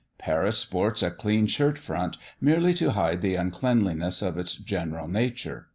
Paris 0.17 0.57
sports 0.57 1.03
a 1.03 1.11
clean 1.11 1.45
shirt 1.45 1.77
front 1.77 2.17
merely 2.41 2.73
to 2.73 2.89
hide 2.89 3.21
the 3.21 3.35
uncleanliness 3.35 4.23
of 4.23 4.35
its 4.35 4.55
general 4.55 5.07
nature. 5.07 5.67